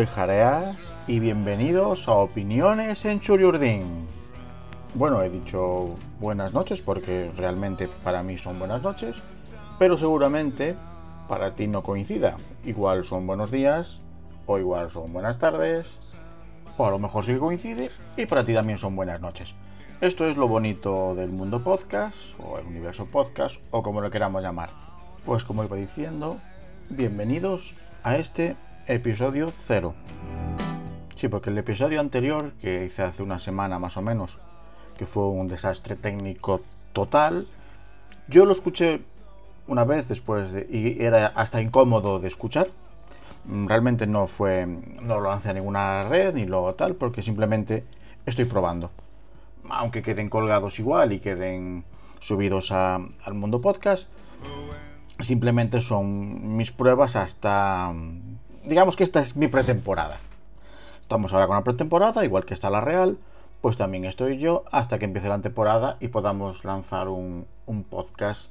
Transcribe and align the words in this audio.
soy 0.00 0.06
Jareas 0.06 0.94
y 1.06 1.20
bienvenidos 1.20 2.08
a 2.08 2.12
Opiniones 2.12 3.04
en 3.04 3.20
Churiurdin. 3.20 4.06
Bueno, 4.94 5.20
he 5.22 5.28
dicho 5.28 5.94
buenas 6.18 6.54
noches 6.54 6.80
porque 6.80 7.30
realmente 7.36 7.86
para 8.02 8.22
mí 8.22 8.38
son 8.38 8.58
buenas 8.58 8.82
noches, 8.82 9.20
pero 9.78 9.98
seguramente 9.98 10.74
para 11.28 11.54
ti 11.54 11.66
no 11.66 11.82
coincida. 11.82 12.38
Igual 12.64 13.04
son 13.04 13.26
buenos 13.26 13.50
días, 13.50 14.00
o 14.46 14.58
igual 14.58 14.90
son 14.90 15.12
buenas 15.12 15.38
tardes, 15.38 16.16
o 16.78 16.86
a 16.86 16.90
lo 16.90 16.98
mejor 16.98 17.26
sí 17.26 17.36
coincide, 17.36 17.90
y 18.16 18.24
para 18.24 18.42
ti 18.42 18.54
también 18.54 18.78
son 18.78 18.96
buenas 18.96 19.20
noches. 19.20 19.52
Esto 20.00 20.24
es 20.24 20.38
lo 20.38 20.48
bonito 20.48 21.14
del 21.14 21.28
mundo 21.28 21.62
podcast, 21.62 22.16
o 22.42 22.58
el 22.58 22.64
universo 22.64 23.04
podcast, 23.04 23.60
o 23.70 23.82
como 23.82 24.00
lo 24.00 24.10
queramos 24.10 24.42
llamar. 24.42 24.70
Pues 25.26 25.44
como 25.44 25.62
iba 25.62 25.76
diciendo, 25.76 26.38
bienvenidos 26.88 27.74
a 28.02 28.16
este 28.16 28.56
episodio 28.90 29.52
cero. 29.52 29.94
Sí, 31.14 31.28
porque 31.28 31.50
el 31.50 31.58
episodio 31.58 32.00
anterior, 32.00 32.52
que 32.60 32.86
hice 32.86 33.02
hace 33.02 33.22
una 33.22 33.38
semana 33.38 33.78
más 33.78 33.96
o 33.96 34.02
menos, 34.02 34.40
que 34.98 35.06
fue 35.06 35.28
un 35.28 35.46
desastre 35.46 35.94
técnico 35.94 36.62
total, 36.92 37.46
yo 38.26 38.46
lo 38.46 38.52
escuché 38.52 39.00
una 39.68 39.84
vez 39.84 40.08
después 40.08 40.50
de, 40.50 40.66
y 40.68 41.04
era 41.04 41.28
hasta 41.28 41.62
incómodo 41.62 42.18
de 42.18 42.26
escuchar. 42.26 42.68
Mm, 43.44 43.68
realmente 43.68 44.08
no 44.08 44.26
fue, 44.26 44.66
no 44.66 45.20
lo 45.20 45.30
lancé 45.30 45.50
a 45.50 45.52
ninguna 45.52 46.08
red 46.08 46.34
ni 46.34 46.46
lo 46.46 46.74
tal, 46.74 46.96
porque 46.96 47.22
simplemente 47.22 47.84
estoy 48.26 48.44
probando. 48.44 48.90
Aunque 49.68 50.02
queden 50.02 50.28
colgados 50.28 50.80
igual 50.80 51.12
y 51.12 51.20
queden 51.20 51.84
subidos 52.18 52.72
a, 52.72 52.96
al 52.96 53.34
mundo 53.34 53.60
podcast, 53.60 54.10
simplemente 55.20 55.80
son 55.80 56.56
mis 56.56 56.72
pruebas 56.72 57.14
hasta, 57.14 57.92
digamos 58.64 58.96
que 58.96 59.04
esta 59.04 59.20
es 59.20 59.36
mi 59.36 59.48
pretemporada. 59.48 60.20
Estamos 61.02 61.32
ahora 61.32 61.46
con 61.46 61.56
la 61.56 61.64
pretemporada, 61.64 62.24
igual 62.24 62.44
que 62.44 62.54
está 62.54 62.70
la 62.70 62.80
Real, 62.80 63.18
pues 63.60 63.76
también 63.76 64.04
estoy 64.04 64.38
yo 64.38 64.64
hasta 64.70 64.98
que 64.98 65.04
empiece 65.04 65.28
la 65.28 65.40
temporada 65.40 65.96
y 66.00 66.08
podamos 66.08 66.64
lanzar 66.64 67.08
un, 67.08 67.46
un 67.66 67.84
podcast 67.84 68.50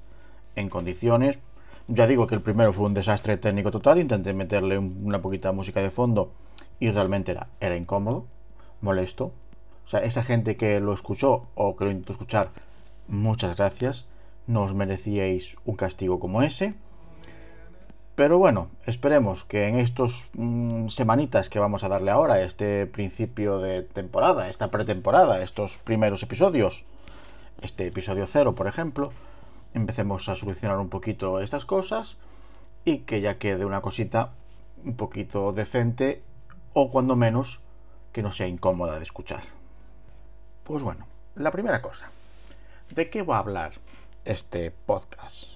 en 0.55 0.69
condiciones. 0.69 1.39
Ya 1.87 2.05
digo 2.05 2.27
que 2.27 2.35
el 2.35 2.41
primero 2.41 2.73
fue 2.73 2.85
un 2.85 2.93
desastre 2.93 3.37
técnico 3.37 3.71
total, 3.71 3.99
intenté 3.99 4.33
meterle 4.33 4.77
una 4.77 5.21
poquita 5.21 5.52
música 5.52 5.81
de 5.81 5.89
fondo 5.89 6.31
y 6.80 6.91
realmente 6.91 7.31
era, 7.31 7.47
era 7.59 7.75
incómodo, 7.75 8.25
molesto. 8.81 9.31
O 9.85 9.87
sea, 9.89 10.02
esa 10.02 10.23
gente 10.23 10.55
que 10.55 10.80
lo 10.80 10.93
escuchó 10.93 11.47
o 11.55 11.75
que 11.75 11.85
lo 11.85 11.91
intentó 11.91 12.11
escuchar, 12.13 12.52
muchas 13.07 13.57
gracias. 13.57 14.05
No 14.45 14.63
os 14.63 14.75
merecíais 14.75 15.57
un 15.65 15.75
castigo 15.75 16.19
como 16.19 16.43
ese. 16.43 16.75
Pero 18.19 18.37
bueno, 18.37 18.67
esperemos 18.85 19.45
que 19.45 19.67
en 19.67 19.79
estos 19.79 20.27
mmm, 20.33 20.89
semanitas 20.89 21.47
que 21.47 21.57
vamos 21.57 21.85
a 21.85 21.87
darle 21.87 22.11
ahora, 22.11 22.41
este 22.41 22.85
principio 22.85 23.59
de 23.59 23.81
temporada, 23.81 24.49
esta 24.49 24.69
pretemporada, 24.69 25.41
estos 25.41 25.77
primeros 25.77 26.21
episodios, 26.21 26.83
este 27.61 27.87
episodio 27.87 28.27
cero, 28.27 28.55
por 28.55 28.67
ejemplo, 28.67 29.13
empecemos 29.73 30.27
a 30.27 30.35
solucionar 30.35 30.79
un 30.79 30.89
poquito 30.89 31.39
estas 31.39 31.63
cosas 31.63 32.17
y 32.83 32.97
que 33.08 33.21
ya 33.21 33.37
quede 33.37 33.63
una 33.63 33.79
cosita 33.79 34.31
un 34.83 34.97
poquito 34.97 35.53
decente 35.53 36.21
o 36.73 36.91
cuando 36.91 37.15
menos 37.15 37.61
que 38.11 38.21
no 38.21 38.33
sea 38.33 38.47
incómoda 38.47 38.97
de 38.97 39.03
escuchar. 39.03 39.43
Pues 40.65 40.83
bueno, 40.83 41.08
la 41.35 41.52
primera 41.52 41.81
cosa, 41.81 42.11
¿de 42.93 43.09
qué 43.09 43.21
va 43.21 43.37
a 43.37 43.39
hablar 43.39 43.71
este 44.25 44.71
podcast? 44.71 45.53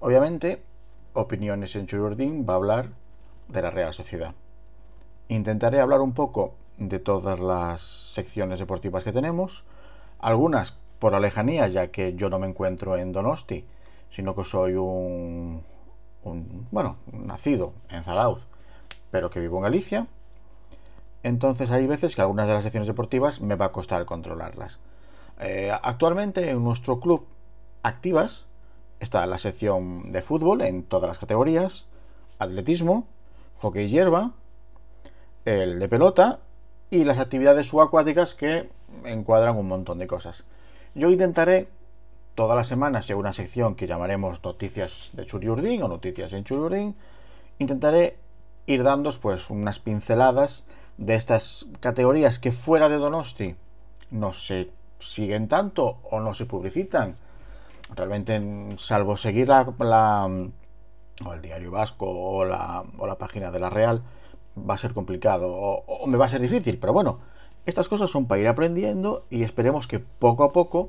Obviamente, 0.00 0.64
Opiniones 1.20 1.76
en 1.76 1.86
Chururdín 1.86 2.46
va 2.48 2.54
a 2.54 2.56
hablar 2.56 2.88
de 3.48 3.62
la 3.62 3.70
Real 3.70 3.92
Sociedad. 3.92 4.34
Intentaré 5.28 5.80
hablar 5.80 6.00
un 6.00 6.12
poco 6.12 6.54
de 6.78 6.98
todas 6.98 7.38
las 7.38 7.80
secciones 7.80 8.58
deportivas 8.58 9.04
que 9.04 9.12
tenemos, 9.12 9.64
algunas 10.18 10.76
por 10.98 11.12
la 11.12 11.20
lejanía, 11.20 11.68
ya 11.68 11.88
que 11.88 12.14
yo 12.14 12.30
no 12.30 12.38
me 12.38 12.46
encuentro 12.46 12.96
en 12.96 13.12
Donosti, 13.12 13.64
sino 14.10 14.34
que 14.34 14.44
soy 14.44 14.74
un, 14.74 15.62
un 16.24 16.66
bueno, 16.70 16.96
nacido 17.12 17.72
en 17.88 18.02
Zarauz, 18.02 18.46
pero 19.10 19.30
que 19.30 19.40
vivo 19.40 19.58
en 19.58 19.64
Galicia. 19.64 20.06
Entonces 21.22 21.70
hay 21.70 21.86
veces 21.86 22.16
que 22.16 22.22
algunas 22.22 22.46
de 22.46 22.54
las 22.54 22.62
secciones 22.62 22.86
deportivas 22.86 23.40
me 23.40 23.56
va 23.56 23.66
a 23.66 23.72
costar 23.72 24.04
controlarlas. 24.06 24.80
Eh, 25.38 25.70
actualmente 25.82 26.50
en 26.50 26.62
nuestro 26.62 27.00
club 27.00 27.26
activas 27.82 28.46
está 29.00 29.26
la 29.26 29.38
sección 29.38 30.12
de 30.12 30.22
fútbol 30.22 30.62
en 30.62 30.82
todas 30.82 31.08
las 31.08 31.18
categorías, 31.18 31.86
atletismo, 32.38 33.06
hockey 33.58 33.88
hierba, 33.88 34.32
el 35.44 35.78
de 35.78 35.88
pelota 35.88 36.40
y 36.90 37.04
las 37.04 37.18
actividades 37.18 37.68
subacuáticas 37.68 38.34
que 38.34 38.68
encuadran 39.04 39.56
un 39.56 39.68
montón 39.68 39.98
de 39.98 40.06
cosas. 40.06 40.44
Yo 40.94 41.10
intentaré 41.10 41.68
todas 42.34 42.56
las 42.56 42.68
semanas 42.68 43.08
en 43.10 43.16
una 43.16 43.32
sección 43.32 43.74
que 43.74 43.86
llamaremos 43.86 44.42
Noticias 44.42 45.10
de 45.12 45.26
Churiurdín 45.26 45.82
o 45.82 45.88
Noticias 45.88 46.32
en 46.32 46.44
Churiurdín. 46.44 46.94
Intentaré 47.58 48.16
ir 48.66 48.82
dando 48.82 49.12
pues 49.20 49.50
unas 49.50 49.78
pinceladas 49.78 50.64
de 50.96 51.14
estas 51.14 51.66
categorías 51.80 52.38
que 52.38 52.52
fuera 52.52 52.88
de 52.88 52.96
Donosti 52.96 53.56
no 54.10 54.32
se 54.32 54.70
siguen 54.98 55.48
tanto 55.48 55.98
o 56.10 56.20
no 56.20 56.34
se 56.34 56.46
publicitan. 56.46 57.16
Realmente, 57.94 58.40
salvo 58.76 59.16
seguir 59.16 59.48
la, 59.48 59.66
o 61.24 61.32
el 61.32 61.42
diario 61.42 61.70
vasco 61.70 62.06
o 62.08 62.44
la, 62.44 62.84
o 62.98 63.06
la, 63.06 63.18
página 63.18 63.50
de 63.50 63.60
la 63.60 63.70
Real, 63.70 64.02
va 64.56 64.74
a 64.74 64.78
ser 64.78 64.94
complicado 64.94 65.48
o, 65.52 65.84
o 65.86 66.06
me 66.06 66.16
va 66.18 66.26
a 66.26 66.28
ser 66.28 66.40
difícil, 66.40 66.78
pero 66.78 66.92
bueno, 66.92 67.20
estas 67.66 67.88
cosas 67.88 68.10
son 68.10 68.26
para 68.26 68.40
ir 68.40 68.48
aprendiendo 68.48 69.24
y 69.30 69.42
esperemos 69.42 69.86
que 69.86 69.98
poco 69.98 70.44
a 70.44 70.52
poco 70.52 70.88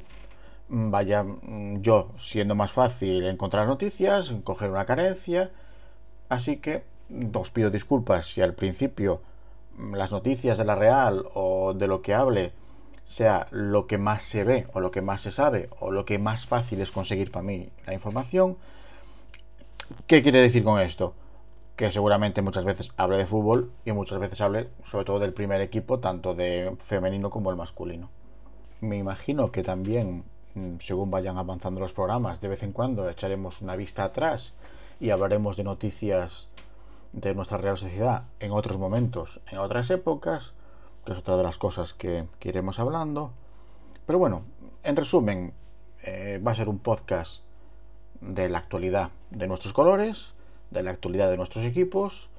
vaya 0.71 1.25
yo 1.79 2.11
siendo 2.17 2.55
más 2.55 2.71
fácil 2.71 3.25
encontrar 3.25 3.67
noticias, 3.67 4.33
coger 4.43 4.71
una 4.71 4.85
carencia. 4.85 5.51
Así 6.29 6.57
que 6.57 6.83
os 7.33 7.51
pido 7.51 7.69
disculpas 7.69 8.25
si 8.27 8.41
al 8.41 8.53
principio 8.53 9.21
las 9.93 10.11
noticias 10.11 10.57
de 10.57 10.65
la 10.65 10.75
Real 10.75 11.25
o 11.33 11.73
de 11.73 11.87
lo 11.87 12.01
que 12.01 12.13
hable 12.13 12.53
sea 13.05 13.47
lo 13.51 13.87
que 13.87 13.97
más 13.97 14.21
se 14.23 14.43
ve 14.43 14.67
o 14.73 14.79
lo 14.79 14.91
que 14.91 15.01
más 15.01 15.21
se 15.21 15.31
sabe 15.31 15.69
o 15.79 15.91
lo 15.91 16.05
que 16.05 16.19
más 16.19 16.45
fácil 16.45 16.81
es 16.81 16.91
conseguir 16.91 17.31
para 17.31 17.43
mí 17.43 17.69
la 17.85 17.93
información. 17.93 18.57
¿Qué 20.07 20.21
quiere 20.21 20.41
decir 20.41 20.63
con 20.63 20.79
esto? 20.79 21.13
que 21.81 21.91
seguramente 21.91 22.43
muchas 22.43 22.63
veces 22.63 22.91
hable 22.95 23.17
de 23.17 23.25
fútbol 23.25 23.71
y 23.85 23.91
muchas 23.91 24.19
veces 24.19 24.39
hable 24.41 24.69
sobre 24.83 25.03
todo 25.03 25.17
del 25.17 25.33
primer 25.33 25.61
equipo, 25.61 25.97
tanto 25.97 26.35
de 26.35 26.75
femenino 26.77 27.31
como 27.31 27.49
el 27.49 27.55
masculino. 27.55 28.11
Me 28.81 28.97
imagino 28.97 29.51
que 29.51 29.63
también, 29.63 30.23
mm, 30.53 30.75
según 30.79 31.09
vayan 31.09 31.39
avanzando 31.39 31.79
los 31.79 31.91
programas, 31.91 32.39
de 32.39 32.49
vez 32.49 32.61
en 32.61 32.71
cuando 32.71 33.09
echaremos 33.09 33.61
una 33.61 33.75
vista 33.75 34.03
atrás 34.03 34.53
y 34.99 35.09
hablaremos 35.09 35.57
de 35.57 35.63
noticias 35.63 36.49
de 37.13 37.33
nuestra 37.33 37.57
Real 37.57 37.77
Sociedad 37.77 38.25
en 38.39 38.51
otros 38.51 38.77
momentos, 38.77 39.41
en 39.49 39.57
otras 39.57 39.89
épocas, 39.89 40.53
que 41.05 41.13
es 41.13 41.17
otra 41.17 41.37
de 41.37 41.43
las 41.43 41.57
cosas 41.57 41.93
que, 41.93 42.25
que 42.39 42.49
iremos 42.49 42.79
hablando. 42.79 43.31
Pero 44.05 44.19
bueno, 44.19 44.43
en 44.83 44.95
resumen, 44.95 45.53
eh, 46.03 46.41
va 46.45 46.51
a 46.51 46.55
ser 46.55 46.67
un 46.69 46.79
podcast 46.79 47.41
de 48.21 48.49
la 48.49 48.57
actualidad 48.57 49.11
de 49.29 49.47
nuestros 49.47 49.73
colores, 49.73 50.33
de 50.71 50.83
la 50.83 50.91
actualidad 50.91 51.29
de 51.29 51.37
nuestros 51.37 51.63
equipos 51.65 52.29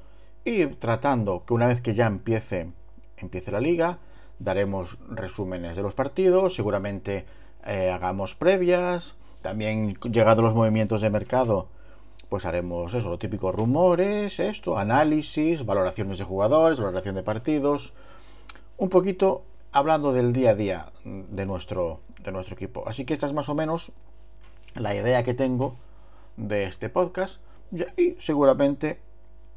y 0.44 0.66
tratando 0.66 1.44
que 1.46 1.54
una 1.54 1.66
vez 1.66 1.80
que 1.80 1.94
ya 1.94 2.06
empiece, 2.06 2.70
empiece 3.16 3.52
la 3.52 3.60
liga, 3.60 3.98
daremos 4.38 4.98
resúmenes 5.08 5.76
de 5.76 5.82
los 5.82 5.94
partidos, 5.94 6.54
seguramente 6.54 7.24
eh, 7.64 7.90
hagamos 7.90 8.34
previas, 8.34 9.14
también 9.42 9.94
llegados 10.10 10.42
los 10.42 10.54
movimientos 10.54 11.00
de 11.00 11.10
mercado, 11.10 11.68
pues 12.28 12.44
haremos 12.44 12.94
eso, 12.94 13.10
lo 13.10 13.18
típico 13.18 13.52
rumores, 13.52 14.40
esto, 14.40 14.78
análisis, 14.78 15.64
valoraciones 15.64 16.18
de 16.18 16.24
jugadores, 16.24 16.78
valoración 16.78 17.14
de 17.14 17.22
partidos, 17.22 17.92
un 18.76 18.88
poquito 18.88 19.44
hablando 19.72 20.12
del 20.12 20.32
día 20.32 20.50
a 20.50 20.54
día 20.54 20.92
de 21.04 21.46
nuestro, 21.46 22.00
de 22.22 22.32
nuestro 22.32 22.54
equipo. 22.54 22.84
Así 22.86 23.04
que 23.04 23.14
esta 23.14 23.26
es 23.26 23.32
más 23.32 23.48
o 23.48 23.54
menos 23.54 23.92
la 24.74 24.94
idea 24.94 25.24
que 25.24 25.34
tengo 25.34 25.76
de 26.36 26.64
este 26.64 26.88
podcast. 26.88 27.36
Y 27.96 28.16
seguramente, 28.20 29.00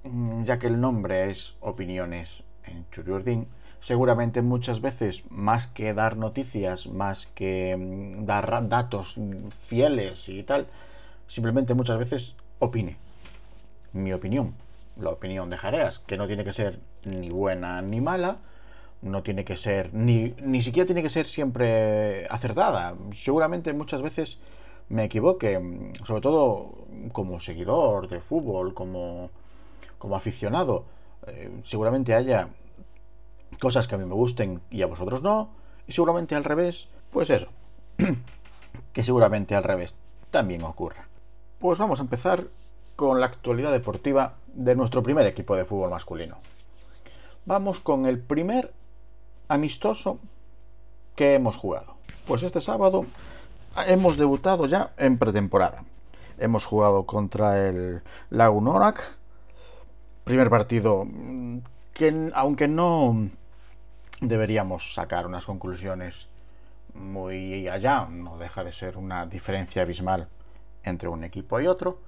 mm, 0.04 0.44
ya 0.44 0.58
que 0.58 0.68
el 0.68 0.80
nombre 0.80 1.30
es 1.30 1.56
Opiniones 1.60 2.44
en 2.64 2.86
Churiurdin, 2.92 3.48
seguramente 3.82 4.42
muchas 4.42 4.82
veces, 4.82 5.24
más 5.30 5.68
que 5.68 5.94
dar 5.94 6.18
noticias, 6.18 6.88
más 6.88 7.28
que 7.28 7.76
mm, 7.78 8.26
dar 8.26 8.70
datos 8.70 9.16
fieles 9.68 10.30
y 10.30 10.44
tal, 10.44 10.68
simplemente 11.28 11.74
muchas 11.74 12.00
veces 12.00 12.36
opine. 12.60 12.98
Mi 13.94 14.14
opinión, 14.14 14.54
la 14.98 15.10
opinión 15.10 15.50
de 15.50 15.58
Jareas, 15.58 16.00
que 16.00 16.18
no 16.18 16.28
tiene 16.28 16.44
que 16.44 16.54
ser 16.54 16.80
ni 17.04 17.30
buena 17.30 17.82
ni 17.82 18.02
mala, 18.02 18.38
no 19.02 19.24
tiene 19.24 19.46
que 19.46 19.58
ser, 19.58 19.94
ni, 19.94 20.34
ni 20.42 20.62
siquiera 20.62 20.86
tiene 20.86 21.04
que 21.04 21.10
ser 21.10 21.26
siempre 21.26 22.26
acertada. 22.28 22.96
Seguramente 23.12 23.72
muchas 23.74 24.02
veces 24.02 24.40
me 24.90 25.06
equivoque, 25.06 25.92
sobre 26.04 26.22
todo 26.22 26.86
como 27.12 27.40
seguidor 27.40 28.08
de 28.08 28.22
fútbol, 28.22 28.74
como, 28.74 29.30
como 29.98 30.16
aficionado. 30.16 30.86
Eh, 31.28 31.52
seguramente 31.64 32.14
haya 32.14 32.50
cosas 33.60 33.88
que 33.88 33.96
a 33.96 33.98
mí 33.98 34.06
me 34.06 34.14
gusten 34.14 34.62
y 34.70 34.82
a 34.82 34.88
vosotros 34.88 35.22
no. 35.22 35.50
Y 35.88 35.92
seguramente 35.92 36.36
al 36.36 36.44
revés, 36.44 36.88
pues 37.12 37.30
eso. 37.30 37.48
que 38.94 39.04
seguramente 39.04 39.56
al 39.56 39.64
revés 39.64 39.96
también 40.32 40.64
ocurra. 40.64 41.08
Pues 41.60 41.80
vamos 41.80 42.00
a 42.00 42.04
empezar 42.04 42.48
con 42.96 43.20
la 43.20 43.28
actualidad 43.28 43.72
deportiva 43.72 44.36
de 44.54 44.76
nuestro 44.76 45.04
primer 45.04 45.26
equipo 45.28 45.56
de 45.56 45.66
fútbol 45.66 45.90
masculino. 45.90 46.38
Vamos 47.46 47.80
con 47.80 48.06
el 48.06 48.20
primer 48.20 48.74
amistoso 49.48 50.20
que 51.16 51.34
hemos 51.34 51.58
jugado. 51.58 51.96
Pues 52.28 52.44
este 52.44 52.62
sábado 52.62 53.06
hemos 53.88 54.18
debutado 54.18 54.66
ya 54.66 54.92
en 54.98 55.18
pretemporada. 55.18 55.84
Hemos 56.38 56.66
jugado 56.66 57.06
contra 57.06 57.68
el 57.68 58.02
Lagunorak. 58.30 59.02
Primer 60.24 60.50
partido 60.50 61.06
mm, 61.06 61.60
que 61.94 62.32
aunque 62.34 62.68
no 62.68 63.30
deberíamos 64.22 64.94
sacar 64.94 65.28
unas 65.28 65.46
conclusiones 65.46 66.28
muy 66.94 67.68
allá, 67.68 68.08
no 68.10 68.38
deja 68.38 68.64
de 68.64 68.72
ser 68.72 68.98
una 68.98 69.26
diferencia 69.26 69.82
abismal 69.82 70.28
entre 70.84 71.10
un 71.10 71.24
equipo 71.24 71.60
y 71.60 71.68
otro, 71.68 72.00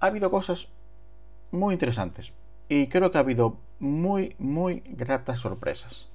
ha 0.00 0.06
habido 0.06 0.30
cosas 0.30 0.68
muy 1.50 1.74
interesantes 1.74 2.32
y 2.68 2.88
creo 2.88 3.10
que 3.10 3.18
ha 3.18 3.22
habido 3.22 3.56
muy, 3.78 4.34
muy 4.38 4.82
gratas 4.86 5.40
sorpresas. 5.40 6.08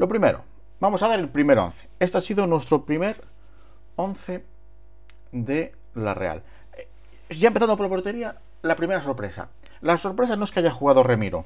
Lo 0.00 0.08
primero, 0.08 0.44
vamos 0.80 1.02
a 1.02 1.08
dar 1.08 1.20
el 1.20 1.28
primer 1.28 1.58
11. 1.58 1.86
Este 1.98 2.16
ha 2.16 2.22
sido 2.22 2.46
nuestro 2.46 2.86
primer 2.86 3.22
11 3.96 4.42
de 5.30 5.74
la 5.92 6.14
Real. 6.14 6.42
Eh, 6.74 6.88
ya 7.34 7.48
empezando 7.48 7.76
por 7.76 7.84
la 7.84 7.90
portería, 7.90 8.36
la 8.62 8.76
primera 8.76 9.02
sorpresa. 9.02 9.50
La 9.82 9.98
sorpresa 9.98 10.36
no 10.36 10.44
es 10.44 10.52
que 10.52 10.60
haya 10.60 10.70
jugado 10.70 11.02
Remiro, 11.02 11.44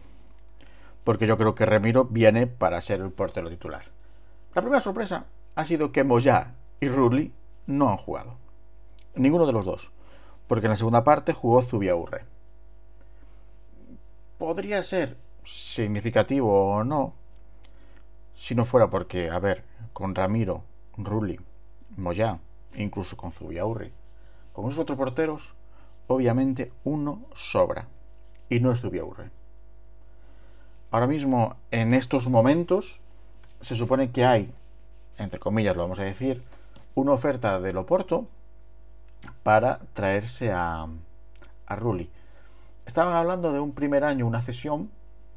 porque 1.03 1.27
yo 1.27 1.37
creo 1.37 1.57
que 1.57 1.67
Remiro 1.67 2.05
viene 2.05 2.47
para 2.47 2.81
ser 2.81 3.01
el 3.01 3.11
portero 3.11 3.51
titular. 3.51 3.87
La 4.55 4.63
primera 4.63 4.81
sorpresa 4.81 5.25
ha 5.57 5.65
sido 5.65 5.91
que 5.91 6.05
Moya 6.05 6.55
y 6.79 6.87
Rulli 6.87 7.33
no 7.67 7.91
han 7.91 7.97
jugado. 7.97 8.37
Ninguno 9.17 9.47
de 9.47 9.53
los 9.53 9.65
dos. 9.65 9.91
Porque 10.47 10.67
en 10.67 10.71
la 10.71 10.77
segunda 10.77 11.03
parte 11.03 11.33
jugó 11.33 11.61
Zubiaurre. 11.61 12.25
Podría 14.39 14.85
ser 14.85 15.17
significativo 15.43 16.77
o 16.77 16.85
no, 16.85 17.15
si 18.37 18.55
no 18.55 18.65
fuera 18.65 18.89
porque, 18.89 19.31
a 19.31 19.39
ver, 19.39 19.65
con 19.93 20.15
Ramiro, 20.15 20.63
Rulli, 20.97 21.39
Moya, 21.97 22.39
incluso 22.75 23.17
con 23.17 23.33
Zubiaurre, 23.33 23.93
con 24.53 24.67
esos 24.67 24.81
otros 24.81 24.99
porteros, 24.99 25.55
obviamente 26.07 26.73
uno 26.85 27.23
sobra. 27.35 27.89
Y 28.49 28.61
no 28.61 28.71
es 28.73 28.81
Zubiaurre. 28.81 29.31
Ahora 30.91 31.07
mismo, 31.07 31.57
en 31.71 31.95
estos 31.95 32.29
momentos, 32.29 33.01
se 33.61 33.75
supone 33.75 34.11
que 34.11 34.25
hay 34.25 34.53
entre 35.19 35.39
comillas 35.39 35.77
lo 35.77 35.83
vamos 35.83 36.01
a 36.01 36.05
decir, 36.05 36.43
una 36.95 37.13
oferta 37.13 37.61
del 37.61 37.77
Oporto 37.77 38.27
para 39.43 39.81
traerse 39.95 40.53
a, 40.53 40.87
a 41.67 41.77
Rulli. 41.77 42.11
Estaban 42.87 43.15
hablando 43.15 43.53
de 43.53 43.61
un 43.61 43.73
primer 43.73 44.05
año, 44.05 44.27
una 44.27 44.43
cesión 44.43 44.91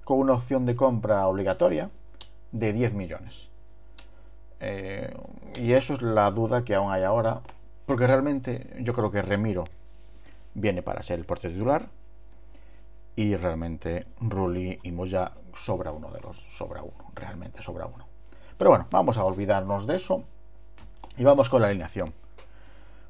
con 0.03 0.19
una 0.19 0.33
opción 0.33 0.65
de 0.65 0.75
compra 0.75 1.27
obligatoria 1.27 1.89
de 2.51 2.73
10 2.73 2.93
millones. 2.93 3.49
Eh, 4.59 5.15
y 5.55 5.73
eso 5.73 5.93
es 5.93 6.01
la 6.01 6.31
duda 6.31 6.63
que 6.63 6.75
aún 6.75 6.91
hay 6.91 7.03
ahora, 7.03 7.41
porque 7.85 8.07
realmente 8.07 8.75
yo 8.79 8.93
creo 8.93 9.11
que 9.11 9.21
Remiro 9.21 9.63
viene 10.53 10.81
para 10.81 11.03
ser 11.03 11.19
el 11.19 11.25
portero 11.25 11.53
titular 11.53 11.87
y 13.15 13.35
realmente 13.35 14.07
Rulli 14.19 14.79
y 14.83 14.91
Moya 14.91 15.31
sobra 15.55 15.91
uno 15.91 16.11
de 16.11 16.21
los, 16.21 16.37
sobra 16.49 16.81
uno, 16.83 17.11
realmente 17.15 17.61
sobra 17.61 17.85
uno. 17.85 18.07
Pero 18.57 18.71
bueno, 18.71 18.87
vamos 18.91 19.17
a 19.17 19.23
olvidarnos 19.23 19.87
de 19.87 19.97
eso 19.97 20.23
y 21.17 21.23
vamos 21.23 21.49
con 21.49 21.61
la 21.61 21.67
alineación. 21.67 22.13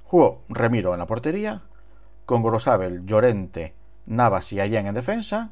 Jugó 0.03 0.41
Remiro 0.49 0.93
en 0.93 0.99
la 0.99 1.07
portería, 1.07 1.61
con 2.25 2.43
Grosabel, 2.43 3.05
Llorente, 3.05 3.73
Navas 4.05 4.51
y 4.53 4.59
Allen 4.59 4.87
en 4.87 4.95
defensa, 4.95 5.49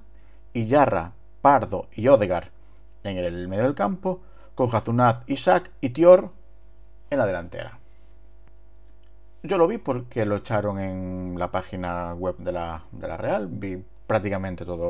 y 0.54 0.66
Yarra, 0.68 1.12
Pardo 1.42 1.88
y 1.94 2.08
Odegar 2.08 2.55
en 3.06 3.18
el 3.18 3.48
medio 3.48 3.64
del 3.64 3.76
campo, 3.76 4.22
con 4.56 4.74
Hazunaz, 4.74 5.24
Isaac 5.28 5.72
y 5.82 5.90
Tior 5.90 6.32
en 7.10 7.20
la 7.20 7.26
delantera. 7.26 7.80
Yo 9.44 9.58
lo 9.58 9.68
vi 9.68 9.78
porque 9.78 10.26
lo 10.26 10.38
echaron 10.38 10.80
en 10.80 11.36
la 11.38 11.52
página 11.52 12.14
web 12.14 12.38
de 12.38 12.52
la, 12.52 12.84
de 12.92 13.08
la 13.08 13.18
Real, 13.18 13.48
vi 13.48 13.84
prácticamente 14.08 14.66
todo, 14.66 14.88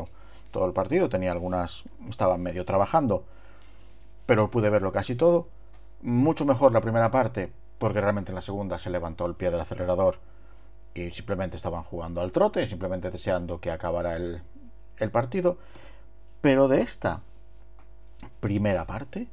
todo 0.52 0.66
el 0.66 0.74
partido, 0.74 1.10
tenía 1.10 1.32
algunas, 1.32 1.84
estaba 2.08 2.38
medio 2.38 2.64
trabajando 2.66 3.26
pero 4.26 4.50
pude 4.50 4.70
verlo 4.70 4.92
casi 4.92 5.16
todo. 5.16 5.48
Mucho 6.02 6.46
mejor 6.46 6.72
la 6.72 6.82
primera 6.82 7.12
parte, 7.12 7.52
porque 7.78 8.02
realmente 8.02 8.32
en 8.32 8.36
la 8.36 8.42
segunda 8.42 8.80
se 8.80 8.90
levantó 8.90 9.26
el 9.26 9.36
pie 9.36 9.52
del 9.52 9.60
acelerador 9.60 10.20
y 10.94 11.12
simplemente 11.12 11.58
estaban 11.58 11.84
jugando 11.84 12.22
al 12.22 12.32
trote, 12.32 12.68
simplemente 12.68 13.12
deseando 13.12 13.60
que 13.60 13.72
acabara 13.72 14.16
el, 14.16 14.42
el 14.98 15.12
partido. 15.12 15.58
Pero 16.42 16.68
de 16.68 16.82
esta 16.82 17.22
primera 18.40 18.86
parte 18.86 19.28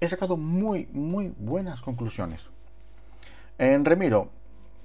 he 0.00 0.08
sacado 0.08 0.36
muy, 0.36 0.88
muy 0.92 1.32
buenas 1.38 1.82
conclusiones. 1.82 2.46
En 3.58 3.84
Remiro 3.84 4.30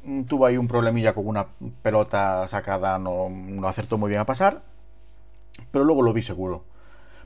mm, 0.03 0.23
tuvo 0.23 0.45
ahí 0.45 0.57
un 0.57 0.67
problemilla 0.67 1.13
con 1.13 1.27
una 1.27 1.47
pelota 1.81 2.47
sacada, 2.47 2.97
no, 2.97 3.29
no 3.29 3.67
acertó 3.67 3.97
muy 3.97 4.09
bien 4.09 4.21
a 4.21 4.25
pasar, 4.25 4.61
pero 5.71 5.83
luego 5.85 6.01
lo 6.01 6.13
vi 6.13 6.21
seguro. 6.21 6.63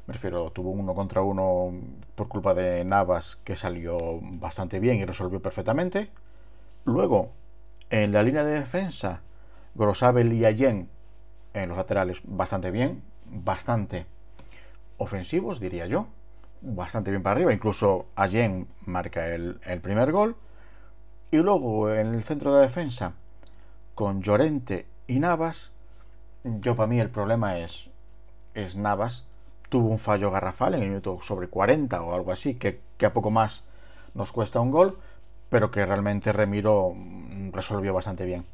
Me 0.08 0.14
refiero, 0.14 0.52
tuvo 0.52 0.70
uno 0.70 0.94
contra 0.94 1.22
uno 1.22 1.74
por 2.16 2.28
culpa 2.28 2.54
de 2.54 2.86
Navas 2.86 3.38
que 3.44 3.56
salió 3.56 3.98
bastante 4.22 4.80
bien 4.80 4.98
y 4.98 5.06
resolvió 5.06 5.42
perfectamente. 5.42 6.12
Luego, 6.84 7.32
en 7.90 8.12
la 8.12 8.22
línea 8.22 8.44
de 8.44 8.60
defensa, 8.60 9.22
Grosabel 9.74 10.32
y 10.34 10.46
Allen 10.46 10.90
en 11.54 11.70
los 11.70 11.78
laterales 11.78 12.20
bastante 12.24 12.70
bien, 12.70 13.02
bastante 13.26 14.06
ofensivos, 14.98 15.60
diría 15.60 15.88
yo. 15.88 16.08
Bastante 16.62 17.12
bien 17.12 17.24
para 17.24 17.36
arriba. 17.36 17.54
Incluso 17.54 18.08
Allen 18.16 18.68
marca 18.86 19.28
el, 19.28 19.60
primer 19.82 20.12
gol. 20.12 20.36
Y 21.32 21.38
luego 21.38 21.92
en 21.92 22.14
el 22.14 22.24
centro 22.24 22.56
de 22.56 22.62
defensa, 22.62 23.14
con 23.94 24.22
Llorente 24.22 24.86
y 25.08 25.20
Navas, 25.20 25.72
yo 26.44 26.76
para 26.76 26.88
mí 26.88 27.00
el 27.00 27.10
problema 27.10 27.58
es, 27.60 27.90
es 28.54 28.76
Navas 28.76 29.26
tuvo 29.70 29.90
un 29.90 30.00
fallo 30.00 30.32
garrafal 30.32 30.76
en 30.76 30.84
el 30.84 30.90
minuto 30.90 31.20
sobre 31.22 31.48
40 31.48 32.02
o 32.02 32.14
algo 32.14 32.32
así, 32.32 32.56
que, 32.56 32.80
a 33.06 33.14
poco 33.14 33.32
más 33.32 33.66
nos 34.14 34.32
cuesta 34.32 34.60
un 34.60 34.72
gol, 34.72 34.98
pero 35.50 35.72
que 35.72 35.86
realmente 35.86 36.32
Remiro 36.32 36.94
mm, 36.96 37.52
resolvió 37.52 37.94
bastante 37.94 38.26
bien. 38.26 38.46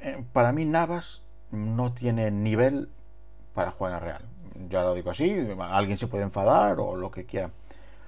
Eh, 0.00 0.22
para 0.32 0.52
mí 0.52 0.64
Navas 0.64 1.22
no 1.50 1.92
tiene 1.92 2.30
nivel 2.30 2.88
para 3.54 3.70
jugar 3.70 3.94
en 3.94 4.00
Real. 4.00 4.22
Ya 4.68 4.82
lo 4.82 4.94
digo 4.94 5.10
así, 5.10 5.34
alguien 5.58 5.98
se 5.98 6.06
puede 6.06 6.24
enfadar 6.24 6.78
o 6.80 6.96
lo 6.96 7.10
que 7.10 7.24
quiera. 7.24 7.50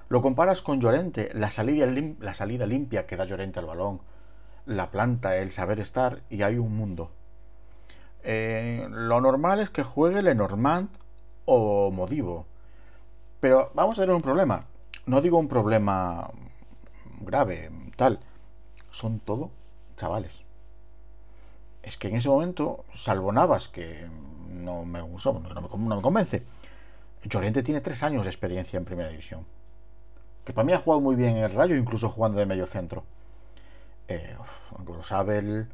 Lo 0.09 0.21
comparas 0.21 0.61
con 0.61 0.79
Llorente, 0.79 1.31
la 1.33 1.49
salida, 1.49 1.87
la 2.19 2.33
salida 2.35 2.65
limpia 2.65 3.07
que 3.07 3.17
da 3.17 3.25
Llorente 3.25 3.59
al 3.59 3.65
balón, 3.65 4.01
la 4.65 4.91
planta, 4.91 5.37
el 5.37 5.51
saber 5.51 5.79
estar, 5.79 6.21
y 6.29 6.43
hay 6.43 6.57
un 6.57 6.75
mundo. 6.75 7.11
Eh, 8.23 8.87
lo 8.89 9.21
normal 9.21 9.59
es 9.59 9.69
que 9.69 9.83
juegue 9.83 10.21
Lenormand 10.21 10.89
o 11.45 11.91
Modivo. 11.91 12.45
Pero 13.39 13.71
vamos 13.73 13.97
a 13.97 14.01
tener 14.01 14.15
un 14.15 14.21
problema. 14.21 14.65
No 15.05 15.21
digo 15.21 15.37
un 15.37 15.47
problema 15.47 16.29
grave, 17.21 17.69
tal. 17.95 18.19
Son 18.91 19.19
todo 19.19 19.51
chavales. 19.97 20.39
Es 21.83 21.97
que 21.97 22.07
en 22.07 22.15
ese 22.15 22.29
momento, 22.29 22.85
salvo 22.93 23.31
Navas, 23.31 23.67
que 23.67 24.07
no 24.49 24.85
me 24.85 24.99
no 24.99 25.95
me, 25.95 26.01
convence, 26.01 26.43
Llorente 27.23 27.63
tiene 27.63 27.81
tres 27.81 28.03
años 28.03 28.23
de 28.23 28.29
experiencia 28.29 28.77
en 28.77 28.85
primera 28.85 29.09
división. 29.09 29.45
Que 30.43 30.53
para 30.53 30.65
mí 30.65 30.73
ha 30.73 30.79
jugado 30.79 31.01
muy 31.01 31.15
bien 31.15 31.37
en 31.37 31.43
el 31.43 31.53
Rayo, 31.53 31.75
incluso 31.75 32.09
jugando 32.09 32.39
de 32.39 32.45
medio 32.45 32.67
centro. 32.67 33.03
Eh, 34.07 34.35
Grosabel, 34.85 35.67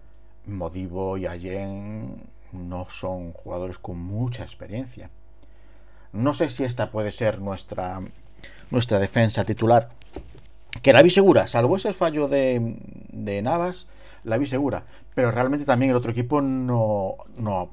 Modivo 0.46 1.18
y 1.18 1.28
Allen 1.28 2.24
no 2.54 2.88
son 2.90 3.34
jugadores 3.34 3.78
con 3.78 4.00
mucha 4.00 4.44
experiencia. 4.44 5.10
No 6.14 6.34
sé 6.34 6.50
si 6.50 6.64
esta 6.64 6.92
puede 6.92 7.12
ser 7.12 7.40
nuestra, 7.40 8.00
nuestra 8.70 9.00
defensa 9.00 9.44
titular. 9.44 9.90
Que 10.82 10.94
la 10.94 11.02
vi 11.02 11.10
segura, 11.10 11.48
salvo 11.48 11.76
ese 11.76 11.92
fallo 11.92 12.30
de, 12.30 12.78
de 13.12 13.42
Navas, 13.42 13.88
la 14.24 14.38
vi 14.38 14.46
segura. 14.46 14.84
Pero 15.14 15.32
realmente 15.32 15.66
también 15.66 15.92
el 15.92 15.98
otro 15.98 16.12
equipo 16.12 16.42
no, 16.42 17.18
no, 17.38 17.72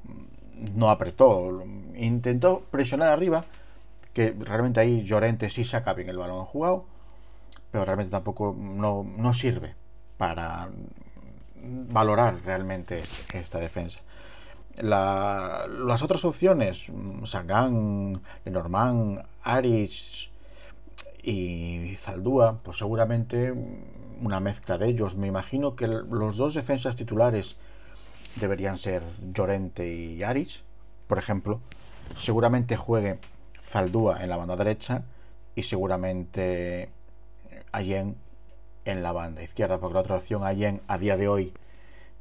no 0.74 0.90
apretó. 0.90 1.62
Intentó 1.94 2.60
presionar 2.70 3.08
arriba, 3.08 3.44
que 4.12 4.34
realmente 4.38 4.80
ahí 4.80 5.04
Llorente 5.04 5.50
sí 5.50 5.64
saca 5.64 5.94
bien 5.94 6.08
el 6.08 6.18
balón 6.18 6.44
jugado, 6.44 6.84
pero 7.70 7.84
realmente 7.84 8.10
tampoco 8.10 8.56
no, 8.58 9.04
no 9.04 9.34
sirve 9.34 9.74
para 10.16 10.68
valorar 11.62 12.40
realmente 12.44 13.02
esta 13.32 13.58
defensa. 13.58 14.00
las 14.80 16.02
otras 16.02 16.24
opciones, 16.24 16.86
Sangán, 17.24 18.22
Lenormand, 18.44 19.24
Aris 19.42 20.30
y 21.22 21.96
Zaldúa, 21.96 22.58
pues 22.62 22.78
seguramente 22.78 23.52
una 24.20 24.40
mezcla 24.40 24.78
de 24.78 24.88
ellos. 24.88 25.16
Me 25.16 25.26
imagino 25.26 25.74
que 25.74 25.86
los 25.88 26.36
dos 26.36 26.54
defensas 26.54 26.96
titulares 26.96 27.56
deberían 28.40 28.78
ser 28.78 29.02
Llorente 29.32 29.92
y 29.92 30.22
Aris, 30.22 30.62
por 31.06 31.18
ejemplo. 31.18 31.60
Seguramente 32.14 32.76
juegue 32.76 33.18
Zaldúa 33.62 34.22
en 34.22 34.30
la 34.30 34.36
banda 34.36 34.56
derecha 34.56 35.02
y 35.54 35.62
seguramente 35.62 36.90
Allen 37.72 38.16
en 38.84 39.02
la 39.02 39.12
banda 39.12 39.42
izquierda, 39.42 39.78
porque 39.78 39.94
la 39.94 40.00
otra 40.00 40.16
opción 40.16 40.44
Allen 40.44 40.80
a 40.88 40.98
día 40.98 41.16
de 41.16 41.28
hoy 41.28 41.52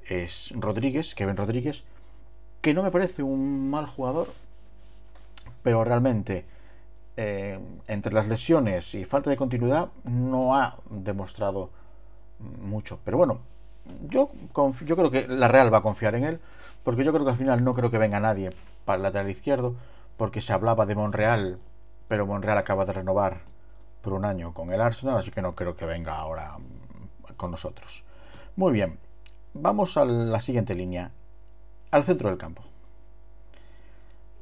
es 0.05 0.51
Rodríguez, 0.55 1.15
Kevin 1.15 1.37
Rodríguez, 1.37 1.83
que 2.61 2.73
no 2.73 2.83
me 2.83 2.91
parece 2.91 3.23
un 3.23 3.69
mal 3.69 3.85
jugador, 3.85 4.33
pero 5.63 5.83
realmente 5.83 6.45
eh, 7.15 7.59
entre 7.87 8.13
las 8.13 8.27
lesiones 8.27 8.93
y 8.93 9.05
falta 9.05 9.29
de 9.29 9.37
continuidad 9.37 9.89
no 10.03 10.55
ha 10.55 10.77
demostrado 10.89 11.69
mucho. 12.39 12.99
Pero 13.03 13.17
bueno, 13.17 13.39
yo, 14.09 14.29
yo 14.85 14.95
creo 14.95 15.11
que 15.11 15.27
la 15.27 15.47
Real 15.47 15.73
va 15.73 15.79
a 15.79 15.81
confiar 15.81 16.15
en 16.15 16.23
él, 16.23 16.39
porque 16.83 17.03
yo 17.03 17.11
creo 17.11 17.25
que 17.25 17.31
al 17.31 17.37
final 17.37 17.63
no 17.63 17.73
creo 17.73 17.91
que 17.91 17.97
venga 17.97 18.19
nadie 18.19 18.51
para 18.85 18.97
el 18.97 19.03
lateral 19.03 19.29
izquierdo, 19.29 19.75
porque 20.17 20.41
se 20.41 20.53
hablaba 20.53 20.85
de 20.85 20.95
Monreal, 20.95 21.59
pero 22.07 22.25
Monreal 22.25 22.57
acaba 22.57 22.85
de 22.85 22.93
renovar 22.93 23.41
por 24.01 24.13
un 24.13 24.25
año 24.25 24.53
con 24.53 24.71
el 24.71 24.81
Arsenal, 24.81 25.17
así 25.17 25.31
que 25.31 25.41
no 25.41 25.55
creo 25.55 25.75
que 25.75 25.85
venga 25.85 26.15
ahora 26.15 26.57
con 27.35 27.51
nosotros. 27.51 28.03
Muy 28.55 28.73
bien, 28.73 28.99
vamos 29.53 29.97
a 29.97 30.05
la 30.05 30.39
siguiente 30.39 30.75
línea, 30.75 31.11
al 31.91 32.03
centro 32.03 32.29
del 32.29 32.37
campo. 32.37 32.63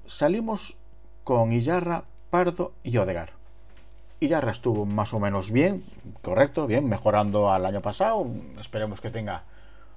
Salimos 0.05 0.77
con 1.23 1.51
Illarra, 1.51 2.03
Pardo 2.29 2.73
y 2.83 2.97
Odegar. 2.97 3.34
Illarra 4.19 4.51
estuvo 4.51 4.85
más 4.85 5.13
o 5.13 5.19
menos 5.19 5.51
bien, 5.51 5.83
correcto, 6.21 6.67
bien, 6.67 6.87
mejorando 6.87 7.51
al 7.51 7.65
año 7.65 7.81
pasado. 7.81 8.25
Esperemos 8.59 9.01
que 9.01 9.09
tenga 9.09 9.43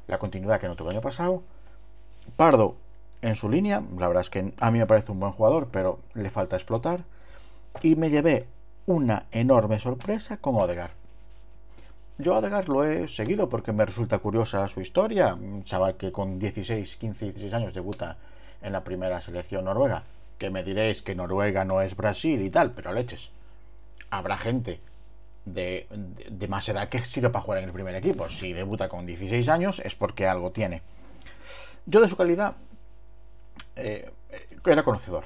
la 0.09 0.19
continuidad 0.19 0.61
que 0.61 0.67
no 0.67 0.75
tuvo 0.75 0.89
el 0.89 0.97
año 0.97 1.03
pasado. 1.03 1.43
Pardo 2.37 2.77
en 3.23 3.37
su 3.37 3.49
línea, 3.49 3.83
la 3.97 4.09
verdad 4.09 4.23
es 4.23 4.31
que 4.31 4.53
a 4.59 4.71
mí 4.71 4.79
me 4.79 4.87
parece 4.87 5.13
un 5.13 5.21
buen 5.21 5.33
jugador, 5.33 5.69
pero 5.71 6.01
le 6.15 6.31
falta 6.31 6.57
explotar. 6.57 7.05
Y 7.83 7.95
me 7.95 8.11
llevé 8.11 8.47
una 8.87 9.27
enorme 9.31 9.79
sorpresa 9.79 10.39
con 10.39 10.57
Odegar. 10.57 10.91
Yo 12.19 12.35
a 12.35 12.39
Odegaard 12.39 12.69
lo 12.69 12.85
he 12.85 13.07
seguido 13.07 13.49
porque 13.49 13.73
me 13.73 13.87
resulta 13.87 14.19
curiosa 14.19 14.67
su 14.67 14.81
historia. 14.81 15.35
Un 15.35 15.63
chaval 15.63 15.97
que 15.97 16.11
con 16.11 16.41
16, 16.41 16.97
15, 16.97 17.27
16 17.27 17.53
años 17.53 17.75
debuta 17.75 18.17
en 18.61 18.73
la 18.73 18.83
primera 18.83 19.21
selección 19.21 19.67
noruega. 19.67 20.03
Que 20.39 20.51
me 20.51 20.65
diréis 20.65 21.03
que 21.03 21.15
Noruega 21.15 21.65
no 21.65 21.81
es 21.81 21.95
Brasil 21.97 22.43
y 22.43 22.51
tal, 22.51 22.73
pero 22.73 22.93
leches. 22.93 23.31
Habrá 24.11 24.39
gente 24.39 24.81
de, 25.45 25.87
más 26.49 26.69
edad 26.69 26.89
que 26.89 27.05
sirve 27.05 27.31
para 27.31 27.43
jugar 27.43 27.59
en 27.59 27.65
el 27.65 27.73
primer 27.73 27.95
equipo. 27.95 28.29
Si 28.29 28.53
debuta 28.53 28.89
con 28.89 29.07
16 29.07 29.49
años 29.49 29.81
es 29.85 29.95
porque 29.95 30.27
algo 30.27 30.51
tiene. 30.53 30.83
Yo 31.87 32.01
de 32.01 32.09
su 32.09 32.17
calidad 32.17 32.57
eh, 33.77 34.11
era 34.65 34.83
conocedor. 34.83 35.25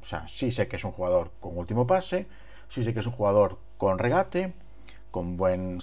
O 0.00 0.04
sea, 0.04 0.26
sí 0.28 0.50
sé 0.50 0.68
que 0.68 0.76
es 0.76 0.84
un 0.84 0.92
jugador 0.92 1.32
con 1.40 1.58
último 1.58 1.86
pase, 1.86 2.26
sí 2.68 2.84
sé 2.84 2.94
que 2.94 3.00
es 3.00 3.06
un 3.06 3.12
jugador 3.12 3.58
con 3.76 3.98
regate, 3.98 4.52
con 5.10 5.36
buen. 5.36 5.80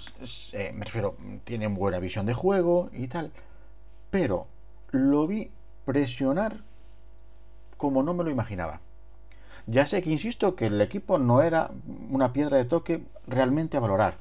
Eh, 0.52 0.72
me 0.74 0.84
refiero, 0.84 1.16
tienen 1.44 1.74
buena 1.74 1.98
visión 1.98 2.26
de 2.26 2.34
juego 2.34 2.90
y 2.92 3.08
tal. 3.08 3.32
Pero 4.10 4.46
lo 4.90 5.26
vi 5.26 5.50
presionar 5.84 6.58
como 7.76 8.02
no 8.02 8.14
me 8.14 8.24
lo 8.24 8.30
imaginaba. 8.30 8.80
Ya 9.66 9.86
sé 9.86 10.00
que 10.00 10.10
insisto 10.10 10.54
que 10.54 10.66
el 10.66 10.80
equipo 10.80 11.18
no 11.18 11.42
era 11.42 11.70
una 12.08 12.32
piedra 12.32 12.56
de 12.56 12.64
toque 12.64 13.02
realmente 13.26 13.76
a 13.76 13.80
valorar. 13.80 14.14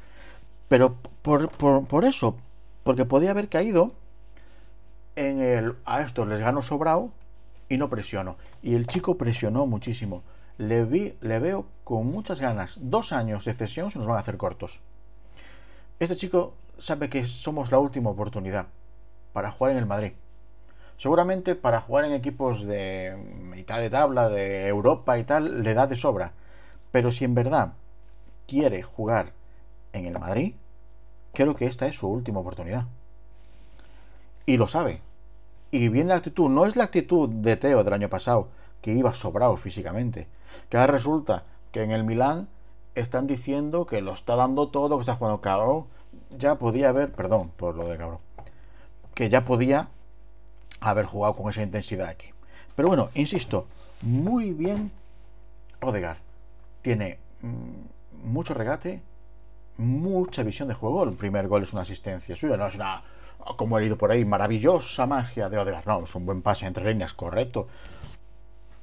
Pero 0.68 0.96
por, 1.22 1.50
por, 1.50 2.06
eso, 2.06 2.36
porque 2.84 3.06
podía 3.06 3.32
haber 3.32 3.48
caído 3.50 3.92
en 5.16 5.42
el. 5.42 5.76
A 5.86 6.02
esto 6.02 6.26
les 6.26 6.40
gano 6.40 6.64
sobrado 6.64 7.12
y 7.70 7.78
no 7.78 7.90
presiono. 7.90 8.38
Y 8.64 8.74
el 8.74 8.88
chico 8.88 9.18
presionó 9.18 9.68
muchísimo. 9.68 10.24
Le, 10.58 10.84
vi, 10.84 11.16
le 11.22 11.40
veo 11.40 11.68
con 11.84 12.08
muchas 12.08 12.42
ganas. 12.42 12.78
Dos 12.82 13.12
años 13.12 13.46
de 13.46 13.54
cesión 13.54 13.92
se 13.92 14.00
nos 14.00 14.08
van 14.08 14.18
a 14.18 14.22
hacer 14.22 14.38
cortos. 14.38 14.82
Este 16.00 16.16
chico 16.16 16.56
sabe 16.80 17.08
que 17.08 17.26
somos 17.26 17.72
la 17.72 17.78
última 17.78 18.10
oportunidad 18.10 18.66
para 19.32 19.52
jugar 19.52 19.74
en 19.74 19.78
el 19.78 19.86
Madrid. 19.86 20.14
Seguramente 20.98 21.56
para 21.56 21.82
jugar 21.82 22.06
en 22.06 22.14
equipos 22.14 22.66
de 22.66 23.16
mitad 23.42 23.80
de 23.80 23.90
tabla, 23.90 24.30
de 24.30 24.68
Europa 24.68 25.18
y 25.18 25.24
tal, 25.24 25.64
le 25.64 25.74
da 25.74 25.88
de 25.88 25.98
sobra. 25.98 26.32
Pero 26.92 27.12
si 27.12 27.26
en 27.26 27.36
verdad 27.36 27.74
quiere 28.48 28.82
jugar 28.82 29.34
en 29.92 30.06
el 30.06 30.18
Madrid, 30.18 30.56
creo 31.34 31.56
que 31.56 31.66
esta 31.66 31.88
es 31.88 31.98
su 31.98 32.08
última 32.08 32.40
oportunidad. 32.40 32.86
Y 34.46 34.58
lo 34.58 34.68
sabe. 34.68 35.02
Y 35.72 35.90
bien 35.90 36.08
la 36.08 36.16
actitud, 36.16 36.50
no 36.50 36.66
es 36.66 36.76
la 36.76 36.86
actitud 36.86 37.28
de 37.28 37.58
Teo 37.58 37.84
del 37.84 37.94
año 37.94 38.10
pasado, 38.10 38.48
que 38.82 38.94
iba 38.94 39.14
sobrado 39.14 39.58
físicamente. 39.58 40.28
Que 40.70 40.78
ahora 40.78 40.94
resulta 40.94 41.44
que 41.72 41.84
en 41.84 41.92
el 41.92 42.06
Milán 42.06 42.48
están 42.94 43.28
diciendo 43.28 43.86
que 43.86 44.02
lo 44.02 44.14
está 44.14 44.36
dando 44.36 44.70
todo, 44.70 44.96
que 44.96 45.02
está 45.02 45.16
jugando 45.16 45.42
cabrón. 45.42 45.86
Ya 46.38 46.56
podía 46.56 46.90
haber, 46.90 47.12
perdón 47.12 47.52
por 47.58 47.76
lo 47.76 47.88
de 47.90 47.98
cabrón, 47.98 48.20
que 49.14 49.28
ya 49.28 49.44
podía 49.44 49.90
haber 50.92 51.06
jugado 51.06 51.36
con 51.36 51.50
esa 51.50 51.64
intensidad 51.64 52.08
aquí. 52.08 52.28
Pero 52.76 52.88
bueno, 52.88 53.10
insisto, 53.14 53.68
muy 54.02 54.52
bien 54.52 54.92
Odegar. 55.82 56.18
Tiene 56.82 57.20
mm, 57.42 58.28
mucho 58.30 58.54
regate, 58.54 59.02
mucha 59.78 60.44
visión 60.44 60.68
de 60.68 60.74
juego. 60.74 61.04
El 61.04 61.14
primer 61.14 61.48
gol 61.48 61.64
es 61.64 61.74
una 61.74 61.84
asistencia 61.84 62.36
suya, 62.36 62.58
no 62.58 62.68
es 62.68 62.76
una, 62.76 63.04
como 63.58 63.78
he 63.78 63.82
leído 63.82 63.98
por 63.98 64.12
ahí, 64.12 64.26
maravillosa 64.26 65.06
magia 65.06 65.50
de 65.50 65.58
Odegar. 65.58 65.86
No, 65.88 66.04
es 66.04 66.16
un 66.16 66.26
buen 66.26 66.42
pase 66.42 66.66
entre 66.66 66.86
líneas, 66.86 67.14
correcto 67.14 67.68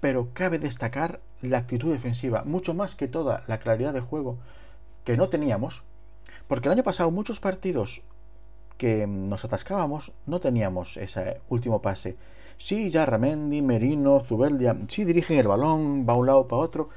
pero 0.03 0.31
cabe 0.35 0.59
destacar 0.59 1.21
la 1.43 1.59
actitud 1.59 1.93
defensiva, 1.93 2.43
mucho 2.45 2.75
más 2.75 2.97
que 2.97 3.07
toda 3.07 3.45
la 3.47 3.59
claridad 3.59 3.95
de 3.95 4.01
juego 4.01 4.37
que 5.05 5.17
no 5.17 5.29
teníamos, 5.29 5.85
porque 6.49 6.67
el 6.67 6.73
año 6.73 6.83
pasado 6.83 7.13
muchos 7.13 7.39
partidos 7.39 8.03
que 8.77 9.07
nos 9.07 9.45
atascábamos 9.45 10.13
no 10.27 10.41
teníamos 10.41 10.97
ese 10.97 11.41
último 11.49 11.81
pase. 11.83 12.17
Sí, 12.59 12.91
ya 12.91 13.07
Ramendi, 13.07 13.63
Merino, 13.63 14.21
Zubeldia, 14.21 14.77
sí 14.89 15.05
dirigen 15.05 15.39
el 15.39 15.49
balón, 15.49 16.07
va 16.09 16.15
un 16.15 16.27
lado 16.27 16.47
para 16.47 16.63
otro, 16.63 16.89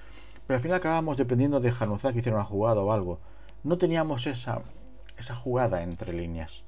pero 0.46 0.58
al 0.58 0.62
final 0.62 0.78
acabamos 0.78 1.18
dependiendo 1.18 1.60
de 1.60 1.72
Januzá 1.72 2.14
que 2.14 2.20
hiciera 2.20 2.38
una 2.38 2.46
jugada 2.46 2.82
o 2.82 2.92
algo. 2.92 3.20
No 3.64 3.78
teníamos 3.78 4.28
esa, 4.28 4.62
esa 5.18 5.36
jugada 5.36 5.82
entre 5.84 6.14
líneas. 6.14 6.64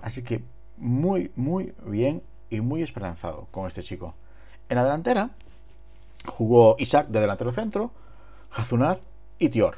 Así 0.00 0.22
que 0.22 0.42
muy, 0.76 1.32
muy 1.34 1.72
bien 1.86 2.22
y 2.50 2.60
muy 2.60 2.82
esperanzado 2.82 3.48
con 3.50 3.66
este 3.66 3.82
chico. 3.82 4.14
En 4.68 4.76
la 4.76 4.84
delantera, 4.84 5.30
Jugó 6.26 6.76
Isaac 6.78 7.08
de 7.08 7.20
delantero 7.20 7.52
centro, 7.52 7.90
Hazunat 8.52 9.00
y 9.38 9.50
Tior. 9.50 9.76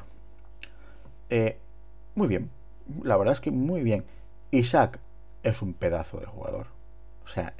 Eh, 1.29 1.57
muy 2.15 2.27
bien, 2.27 2.49
la 3.03 3.17
verdad 3.17 3.33
es 3.33 3.41
que 3.41 3.51
muy 3.51 3.81
bien. 3.81 4.05
Isaac 4.57 4.99
es 5.43 5.61
un 5.61 5.73
pedazo 5.73 6.19
de 6.19 6.25
jugador. 6.25 6.67
O 7.25 7.27
sea, 7.27 7.53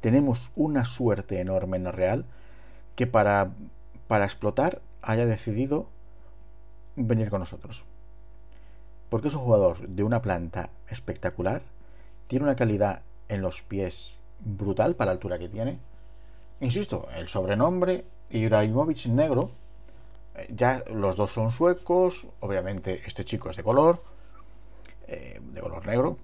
tenemos 0.00 0.50
una 0.56 0.84
suerte 0.84 1.40
enorme 1.40 1.76
en 1.76 1.84
la 1.84 1.92
Real 1.92 2.24
que 2.94 3.06
para, 3.06 3.52
para 4.08 4.24
explotar 4.24 4.80
haya 5.02 5.26
decidido 5.26 5.86
venir 6.96 7.30
con 7.30 7.40
nosotros. 7.40 7.84
Porque 9.08 9.28
es 9.28 9.34
un 9.34 9.42
jugador 9.42 9.86
de 9.86 10.02
una 10.02 10.22
planta 10.22 10.70
espectacular, 10.88 11.62
tiene 12.26 12.44
una 12.44 12.56
calidad 12.56 13.02
en 13.28 13.42
los 13.42 13.62
pies 13.62 14.20
brutal 14.40 14.94
para 14.96 15.06
la 15.06 15.12
altura 15.12 15.38
que 15.38 15.48
tiene. 15.48 15.78
Insisto, 16.60 17.08
el 17.14 17.28
sobrenombre 17.28 18.04
Ibrahimovic 18.30 19.06
negro. 19.06 19.50
Eh, 20.34 20.48
ya 20.54 20.82
los 20.92 21.16
dos 21.16 21.32
son 21.32 21.50
suecos. 21.50 22.26
Obviamente 22.40 23.02
este 23.06 23.24
chico 23.24 23.50
es 23.50 23.56
de 23.56 23.62
color. 23.62 24.02
Eh, 25.06 25.40
de 25.40 25.60
color 25.60 25.86
negro. 25.86 26.18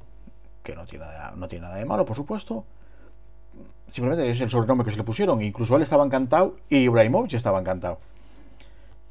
Que 0.63 0.75
no 0.75 0.87
tiene, 0.87 1.05
nada, 1.05 1.33
no 1.37 1.49
tiene 1.49 1.65
nada 1.67 1.77
de 1.77 1.85
malo, 1.85 2.05
por 2.05 2.17
supuesto. 2.17 2.65
Simplemente 3.89 4.31
es 4.31 4.41
el 4.41 4.51
sobrenombre 4.51 4.85
que 4.85 4.93
se 4.93 4.97
le 4.97 5.05
pusieron. 5.05 5.43
Incluso 5.43 5.77
él 5.77 5.83
estaba 5.83 6.05
encantado 6.05 6.57
y 6.69 6.79
Ibrahimovic 6.79 7.35
estaba 7.35 7.59
encantado. 7.59 7.99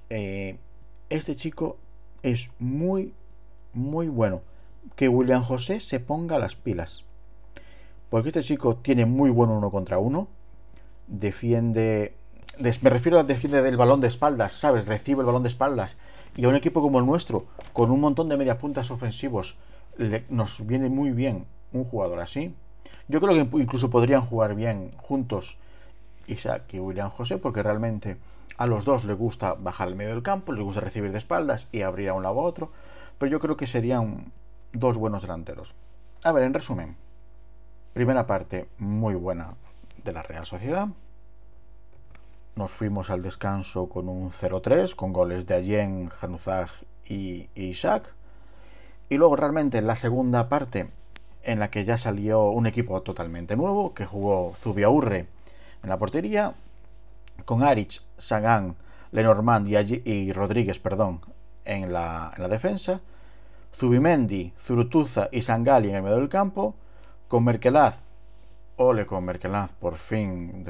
Eh, 0.10 0.58
este 1.10 1.36
chico 1.36 1.78
es 2.24 2.50
muy, 2.60 3.14
muy 3.74 4.08
bueno. 4.08 4.42
Que 4.96 5.10
William 5.10 5.44
José 5.44 5.80
se 5.80 6.00
ponga 6.00 6.40
las 6.40 6.56
pilas. 6.56 7.04
Porque 8.10 8.30
este 8.30 8.44
chico 8.44 8.78
tiene 8.78 9.06
muy 9.06 9.30
buen 9.30 9.50
uno 9.50 9.70
contra 9.72 10.00
uno. 10.00 10.28
Defiende 11.08 12.16
me 12.58 12.90
refiero 12.90 13.20
a 13.20 13.24
defiende 13.24 13.62
del 13.62 13.78
balón 13.78 14.02
de 14.02 14.08
espaldas, 14.08 14.54
¿sabes? 14.54 14.86
Recibe 14.86 15.22
el 15.22 15.26
balón 15.26 15.44
de 15.44 15.50
espaldas. 15.50 15.98
Y 16.36 16.46
a 16.46 16.50
un 16.50 16.56
equipo 16.56 16.82
como 16.82 17.00
el 17.00 17.06
nuestro, 17.06 17.46
con 17.74 17.92
un 17.92 18.00
montón 18.00 18.30
de 18.30 18.38
mediapuntas 18.38 18.92
ofensivos, 18.92 19.58
nos 20.30 20.66
viene 20.66 20.90
muy 20.90 21.12
bien 21.12 21.46
un 21.74 21.84
jugador 21.86 22.20
así. 22.20 22.56
Yo 23.08 23.20
creo 23.20 23.34
que 23.34 23.62
incluso 23.62 23.90
podrían 23.90 24.22
jugar 24.22 24.56
bien 24.56 24.92
juntos 24.98 25.58
Isaac 26.28 26.74
y 26.74 26.80
William 26.80 27.10
José, 27.10 27.38
porque 27.38 27.64
realmente 27.64 28.18
a 28.58 28.68
los 28.68 28.86
dos 28.86 29.06
les 29.06 29.18
gusta 29.18 29.54
bajar 29.56 29.88
al 29.88 29.96
medio 29.96 30.12
del 30.12 30.24
campo, 30.24 30.54
les 30.54 30.64
gusta 30.64 30.82
recibir 30.82 31.12
de 31.12 31.18
espaldas 31.18 31.68
y 31.72 31.82
abrir 31.82 32.10
a 32.10 32.14
un 32.14 32.24
lado 32.24 32.40
a 32.40 32.44
otro, 32.44 32.72
pero 33.18 33.32
yo 33.32 33.40
creo 33.40 33.58
que 33.58 33.68
serían 33.68 34.32
dos 34.74 34.98
buenos 34.98 35.22
delanteros. 35.24 35.74
A 36.24 36.32
ver, 36.32 36.44
en 36.44 36.54
resumen, 36.54 36.96
primera 37.94 38.28
parte 38.28 38.68
muy 38.78 39.16
buena 39.16 39.50
de 40.04 40.14
la 40.14 40.24
Real 40.24 40.46
Sociedad. 40.46 40.88
Nos 42.56 42.72
fuimos 42.72 43.10
al 43.10 43.22
descanso 43.22 43.90
con 43.90 44.10
un 44.10 44.32
0-3, 44.32 44.96
con 44.96 45.14
goles 45.14 45.46
de 45.46 45.56
Allen, 45.56 46.10
Januzaj 46.10 46.70
y, 47.08 47.50
y 47.56 47.66
Isaac. 47.66 48.14
Y 49.12 49.18
luego 49.18 49.36
realmente 49.36 49.78
en 49.78 49.88
la 49.88 49.98
segunda 49.98 50.48
parte, 50.48 50.88
en 51.44 51.60
la 51.60 51.70
que 51.70 51.84
ya 51.84 51.98
salió 51.98 52.50
un 52.50 52.66
equipo 52.66 53.02
totalmente 53.02 53.58
nuevo, 53.58 53.94
que 53.94 54.06
jugó 54.06 54.54
Zubiaurre 54.56 55.28
en 55.84 55.90
la 55.90 56.00
portería, 56.00 56.54
con 57.44 57.62
Arich, 57.62 58.02
Sagan, 58.18 58.78
Lenormand 59.12 59.68
y, 59.68 60.32
Rodríguez 60.32 60.80
perdón, 60.80 61.20
en, 61.66 61.92
la, 61.92 62.32
en 62.38 62.42
la 62.42 62.48
defensa, 62.48 63.02
Zubimendi, 63.76 64.54
Zurutuza 64.58 65.28
y 65.30 65.42
Sangali 65.42 65.90
en 65.90 65.96
el 65.96 66.04
medio 66.04 66.16
del 66.16 66.30
campo, 66.30 66.74
con 67.28 67.44
Merkelaz, 67.44 67.98
ole 68.78 69.06
con 69.06 69.26
Merkelaz, 69.26 69.74
por 69.74 69.98
fin, 69.98 70.66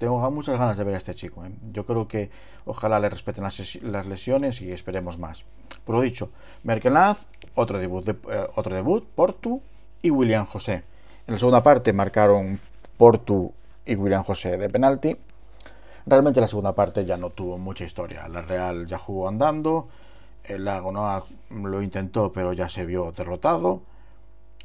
tengo 0.00 0.30
muchas 0.30 0.58
ganas 0.58 0.78
de 0.78 0.84
ver 0.84 0.94
a 0.94 0.98
este 0.98 1.14
chico. 1.14 1.44
¿eh? 1.44 1.50
Yo 1.72 1.84
creo 1.84 2.08
que 2.08 2.30
ojalá 2.64 2.98
le 2.98 3.10
respeten 3.10 3.44
las, 3.44 4.06
lesiones 4.06 4.62
y 4.62 4.72
esperemos 4.72 5.18
más. 5.18 5.44
Por 5.84 5.96
lo 5.96 6.00
dicho, 6.00 6.30
Merkelaz, 6.64 7.26
otro 7.54 7.78
debut, 7.78 8.06
de, 8.06 8.12
eh, 8.12 8.46
otro 8.54 8.74
debut, 8.74 9.06
Portu 9.14 9.60
y 10.00 10.08
William 10.10 10.46
José. 10.46 10.84
En 11.26 11.34
la 11.34 11.38
segunda 11.38 11.62
parte 11.62 11.92
marcaron 11.92 12.58
Portu 12.96 13.52
y 13.84 13.94
William 13.94 14.24
José 14.24 14.56
de 14.56 14.70
penalti. 14.70 15.14
Realmente 16.06 16.40
la 16.40 16.48
segunda 16.48 16.74
parte 16.74 17.04
ya 17.04 17.18
no 17.18 17.28
tuvo 17.28 17.58
mucha 17.58 17.84
historia. 17.84 18.26
La 18.26 18.40
Real 18.40 18.86
ya 18.86 18.96
jugó 18.96 19.28
andando. 19.28 19.88
El 20.44 20.64
Lago 20.64 20.92
no 20.92 21.26
lo 21.50 21.82
intentó, 21.82 22.32
pero 22.32 22.54
ya 22.54 22.70
se 22.70 22.86
vio 22.86 23.12
derrotado. 23.12 23.82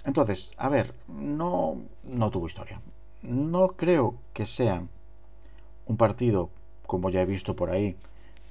Entonces, 0.05 0.53
a 0.55 0.69
ver, 0.69 0.95
no, 1.09 1.75
no 2.05 2.31
tuvo 2.31 2.47
historia. 2.47 2.79
No 3.21 3.73
creo 3.75 4.15
que 4.31 4.45
sea 4.45 4.81
un 5.85 5.97
partido, 5.97 6.49
como 6.85 7.09
ya 7.09 7.21
he 7.21 7.25
visto 7.25 7.55
por 7.55 7.69
ahí, 7.69 7.95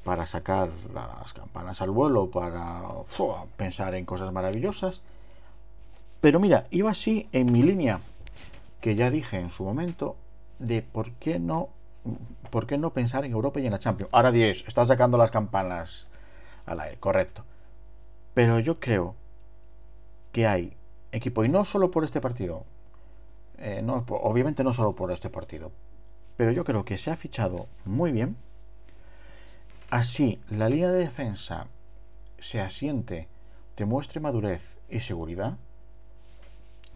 para 0.05 0.27
sacar 0.27 0.71
las 0.93 1.33
campanas 1.33 1.81
al 1.81 1.91
vuelo, 1.91 2.31
para 2.31 2.83
pensar 3.57 3.95
en 3.95 4.05
cosas 4.05 4.33
maravillosas. 4.33 5.01
Pero 6.21 6.41
mira, 6.41 6.67
iba 6.71 6.91
así 6.91 7.29
en 7.33 7.53
mi 7.53 7.63
línea, 7.63 8.01
que 8.81 8.95
ya 8.95 9.11
dije 9.11 9.39
en 9.39 9.51
su 9.51 9.65
momento, 9.65 10.17
de 10.59 10.83
por 10.83 11.13
qué 11.13 11.39
no, 11.39 11.69
por 12.51 12.67
qué 12.67 12.79
no 12.79 12.91
pensar 12.91 13.25
en 13.25 13.33
Europa 13.33 13.61
y 13.61 13.67
en 13.67 13.73
la 13.73 13.79
Champions. 13.79 14.13
Ahora 14.13 14.31
10, 14.31 14.65
está 14.69 14.85
sacando 14.87 15.19
las 15.19 15.31
campanas 15.31 16.07
al 16.67 16.81
aire, 16.81 16.99
correcto. 16.99 17.45
Pero 18.35 18.59
yo 18.59 18.79
creo 18.81 19.15
que 20.33 20.47
hay 20.47 20.77
equipo, 21.13 21.45
y 21.45 21.49
no 21.49 21.65
solo 21.65 21.91
por 21.91 22.05
este 22.05 22.21
partido, 22.21 22.65
eh, 23.59 23.81
no, 23.83 24.05
obviamente 24.09 24.65
no 24.65 24.73
solo 24.73 24.95
por 24.95 25.13
este 25.13 25.31
partido, 25.31 25.71
pero 26.37 26.51
yo 26.51 26.65
creo 26.65 26.85
que 26.85 26.99
se 26.99 27.11
ha 27.11 27.17
fichado 27.17 27.69
muy 27.85 28.13
bien. 28.13 28.37
Así 29.91 30.41
la 30.51 30.69
línea 30.69 30.91
de 30.91 30.99
defensa 30.99 31.69
se 32.39 32.61
asiente, 32.61 33.29
demuestre 33.77 34.21
madurez 34.21 34.81
y 34.89 35.01
seguridad. 35.01 35.57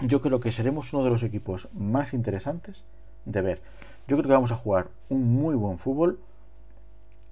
Yo 0.00 0.20
creo 0.20 0.40
que 0.40 0.52
seremos 0.52 0.92
uno 0.92 1.04
de 1.04 1.10
los 1.10 1.22
equipos 1.22 1.68
más 1.72 2.12
interesantes 2.12 2.84
de 3.24 3.42
ver. 3.42 3.62
Yo 4.06 4.16
creo 4.16 4.28
que 4.28 4.34
vamos 4.34 4.52
a 4.52 4.56
jugar 4.56 4.88
un 5.08 5.34
muy 5.34 5.54
buen 5.54 5.78
fútbol 5.78 6.20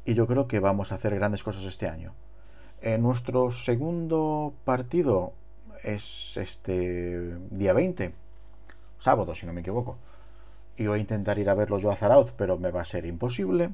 y 0.04 0.14
yo 0.14 0.26
creo 0.26 0.46
que 0.46 0.60
vamos 0.60 0.92
a 0.92 0.96
hacer 0.96 1.14
grandes 1.14 1.42
cosas 1.42 1.64
este 1.64 1.88
año. 1.88 2.12
En 2.80 3.02
nuestro 3.02 3.50
segundo 3.50 4.54
partido 4.64 5.32
es 5.82 6.36
este 6.36 7.36
día 7.50 7.72
20, 7.72 8.12
sábado 8.98 9.34
si 9.34 9.46
no 9.46 9.52
me 9.52 9.62
equivoco. 9.62 9.96
Y 10.76 10.86
voy 10.86 10.98
a 10.98 11.00
intentar 11.00 11.38
ir 11.38 11.48
a 11.48 11.54
verlo 11.54 11.78
yo 11.78 11.90
a 11.90 11.96
Zarauz, 11.96 12.32
pero 12.36 12.58
me 12.58 12.70
va 12.70 12.82
a 12.82 12.84
ser 12.84 13.06
imposible. 13.06 13.70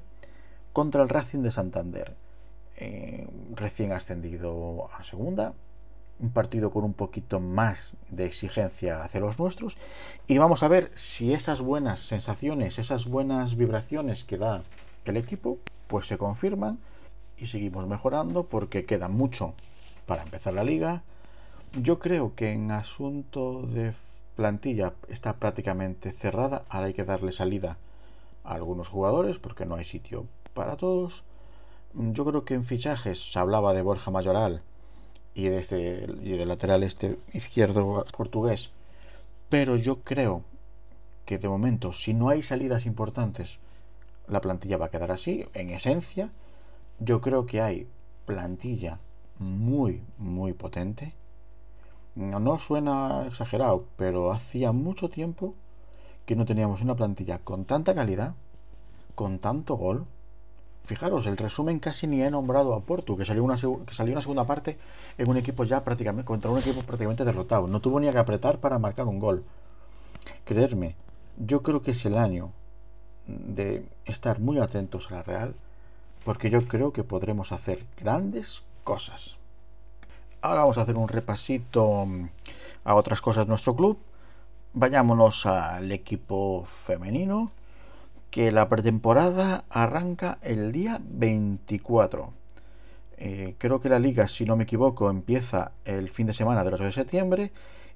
Contra 0.73 1.03
el 1.03 1.09
Racing 1.09 1.41
de 1.41 1.51
Santander, 1.51 2.15
eh, 2.77 3.29
recién 3.55 3.93
ascendido 3.93 4.89
a 4.93 5.05
segunda 5.05 5.53
un 6.23 6.31
partido 6.31 6.71
con 6.71 6.85
un 6.85 6.95
poquito 6.95 7.41
más 7.41 7.97
de 8.11 8.27
exigencia 8.27 9.03
hacia 9.03 9.21
los 9.21 9.39
nuestros 9.39 9.77
y 10.29 10.39
vamos 10.39 10.63
a 10.63 10.69
ver 10.69 10.93
si 10.95 11.33
esas 11.35 11.61
buenas 11.61 12.01
sensaciones, 12.01 12.79
esas 12.79 13.07
buenas 13.07 13.57
vibraciones 13.57 14.23
que 14.23 14.39
da 14.39 14.63
el 15.05 15.17
equipo, 15.17 15.59
pues 15.89 16.07
se 16.07 16.19
confirman 16.19 16.79
y 17.37 17.49
seguimos 17.49 17.89
mejorando 17.89 18.45
porque 18.45 18.85
queda 18.85 19.09
mucho 19.09 19.55
para 20.07 20.23
empezar 20.23 20.55
la 20.55 20.65
liga. 20.65 21.03
Yo 21.73 21.99
creo 21.99 22.35
que 22.37 22.53
en 22.53 22.71
asunto 22.71 23.63
de 23.63 23.93
plantilla 24.37 24.95
está 25.09 25.35
prácticamente 25.37 26.13
cerrada, 26.13 26.65
ahora 26.69 26.87
hay 26.87 26.95
que 26.95 27.05
darle 27.05 27.33
salida 27.33 27.79
a 28.45 28.55
algunos 28.55 28.89
jugadores 28.89 29.39
porque 29.39 29.67
no 29.67 29.77
hay 29.77 29.85
sitio 29.85 30.27
para 30.55 30.77
todos. 30.77 31.25
Yo 31.95 32.25
creo 32.25 32.45
que 32.45 32.55
en 32.55 32.65
fichajes 32.65 33.33
se 33.33 33.39
hablaba 33.39 33.75
de 33.75 33.83
Borja 33.83 34.11
Mayoral 34.11 34.63
y 35.35 35.45
de 35.45 35.59
este 35.59 36.07
y 36.23 36.45
lateral 36.45 36.83
este 36.83 37.19
izquierdo 37.33 38.05
portugués. 38.17 38.71
Pero 39.49 39.77
yo 39.77 40.01
creo 40.01 40.43
que 41.27 41.39
de 41.39 41.49
momento, 41.49 41.93
si 41.93 42.15
no 42.15 42.31
hay 42.31 42.43
salidas 42.43 42.87
importantes, 42.87 43.59
la 44.27 44.41
plantilla 44.41 44.79
va 44.79 44.87
a 44.87 44.91
quedar 44.91 45.13
así, 45.13 45.47
en 45.55 45.71
esencia. 45.71 46.31
Yo 46.99 47.21
creo 47.21 47.47
que 47.47 47.61
hay 47.61 47.87
plantilla 48.27 48.99
muy, 49.39 50.03
muy 50.19 50.53
potente. 50.53 51.15
No, 52.15 52.59
suena 52.59 53.27
exagerado, 53.27 53.85
pero 53.97 54.33
hacía 54.33 54.73
mucho 54.73 55.09
tiempo 55.09 55.55
que 56.27 56.37
no 56.37 56.45
teníamos 56.45 56.83
una 56.83 56.95
plantilla 56.95 57.39
con 57.39 57.65
tanta 57.65 57.95
calidad, 57.95 58.35
con 59.15 59.39
tanto 59.39 59.77
gol, 59.77 60.07
Fijaros, 60.85 61.27
el 61.27 61.37
resumen 61.37 61.79
casi 61.79 62.09
ni 62.09 62.23
he 62.23 62.31
nombrado 62.31 62.75
a 62.75 62.81
Porto, 62.81 63.17
que 63.17 63.25
salió 63.25 63.45
una, 63.45 63.57
que 63.57 63.95
salió 63.95 64.13
una 64.13 64.21
segunda 64.21 64.45
parte 64.45 64.79
en 65.17 65.31
un 65.31 65.37
equipo 65.37 65.63
ya 65.63 65.85
prácticamente, 65.85 66.27
contra 66.27 66.51
un 66.51 66.59
equipo 66.59 66.83
prácticamente 66.83 67.25
derrotado. 67.25 67.69
No 67.69 67.81
tuvo 67.81 68.01
ni 68.01 68.11
que 68.11 68.19
apretar 68.19 68.59
para 68.59 68.81
marcar 68.81 69.07
un 69.07 69.21
gol. 69.21 69.45
Creerme, 70.45 70.97
yo 71.39 71.63
creo 71.63 71.83
que 71.83 71.93
es 71.93 72.05
el 72.05 72.19
año 72.19 72.51
de 73.29 73.87
estar 74.07 74.41
muy 74.41 74.59
atentos 74.59 75.09
a 75.11 75.15
la 75.15 75.23
Real, 75.23 75.55
porque 76.25 76.51
yo 76.51 76.67
creo 76.67 76.93
que 76.93 77.05
podremos 77.05 77.53
hacer 77.53 77.87
grandes 77.97 78.65
cosas. 78.83 79.37
Ahora 80.43 80.63
vamos 80.63 80.77
a 80.77 80.83
hacer 80.83 80.99
un 80.99 81.07
repasito 81.07 82.05
mm, 82.05 82.29
a 82.83 82.97
otras 82.97 83.23
cosas 83.23 83.47
de 83.47 83.51
nuestro 83.51 83.77
club. 83.77 83.99
Vayámonos 84.73 85.47
al 85.47 85.93
equipo 85.93 86.67
femenino 86.85 87.53
que 88.33 88.51
la 88.51 88.69
pretemporada 88.69 89.63
arranca 89.71 90.39
el 90.43 90.73
día 90.73 91.01
24. 91.01 92.33
Eh, 93.19 93.55
creo 93.59 93.81
que 93.81 93.89
la 93.89 94.01
liga, 94.01 94.27
si 94.27 94.45
no 94.45 94.57
me 94.57 94.65
equivoco, 94.65 95.11
empieza 95.11 95.71
el 95.85 96.11
fin 96.11 96.27
de 96.27 96.33
semana 96.33 96.65
del 96.65 96.75
8 96.75 96.85
de 96.85 96.93
septiembre 96.93 97.53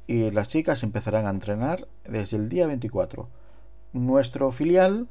y 0.07 0.31
las 0.31 0.47
chicas 0.47 0.85
empezarán 0.85 1.27
a 1.27 1.31
entrenar 1.31 1.89
desde 2.05 2.37
el 2.37 2.49
día 2.49 2.69
24. 2.69 3.29
Nuestro 3.93 4.53
filial, 4.53 5.09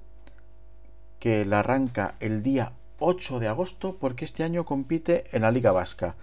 que 1.20 1.44
la 1.44 1.60
arranca 1.60 2.16
el 2.22 2.44
día 2.44 2.72
8 3.00 3.40
de 3.40 3.50
agosto, 3.50 3.98
porque 4.00 4.24
este 4.24 4.46
año 4.46 4.64
compite 4.64 5.26
en 5.34 5.42
la 5.42 5.52
Liga 5.52 5.74
Vasca. 5.74 6.16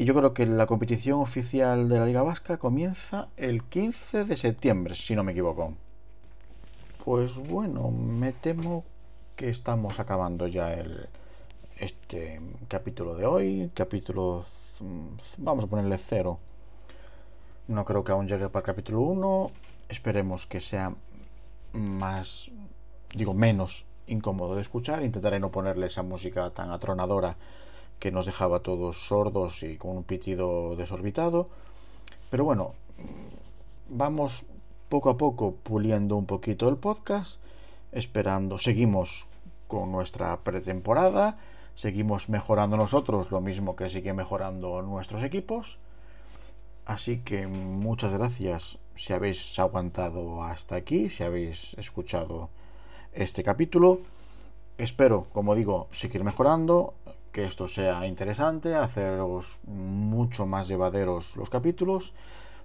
Y 0.00 0.04
yo 0.04 0.14
creo 0.14 0.32
que 0.32 0.46
la 0.46 0.66
competición 0.66 1.18
oficial 1.18 1.88
de 1.88 1.98
la 1.98 2.06
Liga 2.06 2.22
Vasca 2.22 2.56
comienza 2.56 3.30
el 3.36 3.64
15 3.64 4.26
de 4.26 4.36
septiembre, 4.36 4.94
si 4.94 5.16
no 5.16 5.24
me 5.24 5.32
equivoco. 5.32 5.74
Pues 7.04 7.36
bueno, 7.36 7.90
me 7.90 8.32
temo 8.32 8.84
que 9.34 9.48
estamos 9.48 9.98
acabando 9.98 10.46
ya 10.46 10.72
el, 10.72 11.08
este 11.80 12.40
capítulo 12.68 13.16
de 13.16 13.26
hoy. 13.26 13.72
Capítulo, 13.74 14.44
vamos 15.38 15.64
a 15.64 15.66
ponerle 15.66 15.98
cero. 15.98 16.38
No 17.66 17.84
creo 17.84 18.04
que 18.04 18.12
aún 18.12 18.28
llegue 18.28 18.48
para 18.50 18.60
el 18.60 18.66
capítulo 18.66 19.00
1. 19.00 19.50
Esperemos 19.88 20.46
que 20.46 20.60
sea 20.60 20.94
más, 21.72 22.52
digo, 23.16 23.34
menos 23.34 23.84
incómodo 24.06 24.54
de 24.54 24.62
escuchar. 24.62 25.02
Intentaré 25.02 25.40
no 25.40 25.50
ponerle 25.50 25.88
esa 25.88 26.04
música 26.04 26.50
tan 26.50 26.70
atronadora 26.70 27.36
que 27.98 28.10
nos 28.10 28.26
dejaba 28.26 28.60
todos 28.60 29.06
sordos 29.08 29.62
y 29.62 29.76
con 29.76 29.96
un 29.96 30.04
pitido 30.04 30.76
desorbitado. 30.76 31.48
Pero 32.30 32.44
bueno, 32.44 32.74
vamos 33.88 34.44
poco 34.88 35.10
a 35.10 35.16
poco 35.16 35.54
puliendo 35.54 36.16
un 36.16 36.26
poquito 36.26 36.68
el 36.68 36.76
podcast, 36.76 37.40
esperando, 37.92 38.58
seguimos 38.58 39.26
con 39.66 39.92
nuestra 39.92 40.36
pretemporada, 40.38 41.38
seguimos 41.74 42.28
mejorando 42.28 42.76
nosotros 42.76 43.30
lo 43.30 43.40
mismo 43.40 43.76
que 43.76 43.90
sigue 43.90 44.12
mejorando 44.12 44.82
nuestros 44.82 45.22
equipos. 45.22 45.78
Así 46.86 47.18
que 47.18 47.46
muchas 47.46 48.14
gracias 48.14 48.78
si 48.94 49.12
habéis 49.12 49.58
aguantado 49.58 50.42
hasta 50.42 50.76
aquí, 50.76 51.10
si 51.10 51.22
habéis 51.22 51.74
escuchado 51.74 52.48
este 53.12 53.42
capítulo. 53.42 54.00
Espero, 54.78 55.26
como 55.32 55.54
digo, 55.54 55.88
seguir 55.90 56.24
mejorando, 56.24 56.94
que 57.32 57.44
esto 57.44 57.68
sea 57.68 58.06
interesante, 58.06 58.74
haceros 58.74 59.58
mucho 59.64 60.46
más 60.46 60.68
llevaderos 60.68 61.36
los 61.36 61.50
capítulos. 61.50 62.12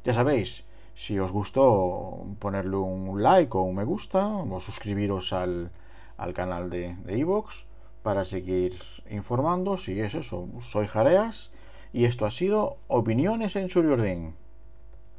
Ya 0.04 0.14
sabéis, 0.14 0.64
si 0.96 1.20
os 1.20 1.32
gustó, 1.32 2.26
ponerle 2.40 2.78
un 2.78 3.22
like 3.24 3.58
o 3.58 3.62
un 3.62 3.76
me 3.76 3.84
gusta, 3.84 4.28
o 4.28 4.60
suscribiros 4.60 5.34
al, 5.34 5.72
al 6.18 6.34
canal 6.34 6.70
de 6.70 6.96
Evox 7.08 7.66
para 8.04 8.26
seguir 8.26 8.80
informando. 9.10 9.78
Si 9.78 10.00
es 10.00 10.14
eso, 10.14 10.48
soy 10.60 10.88
Jareas 10.88 11.52
y 11.94 12.06
esto 12.06 12.26
ha 12.26 12.32
sido 12.32 12.78
Opiniones 12.88 13.56
en 13.56 13.70
Suriordín. 13.70 14.36